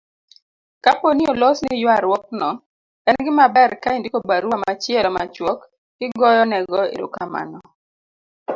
Kapo 0.83 1.07
ni 1.15 1.23
olosni 1.31 1.71
ywaruokno, 1.83 2.49
en 3.09 3.17
gimaber 3.25 3.71
ka 3.83 3.89
indiko 3.97 4.17
barua 4.29 4.57
machielo 4.63 5.09
machuok 5.17 5.59
kigoyonego 5.97 6.79
erokamano 6.95 7.59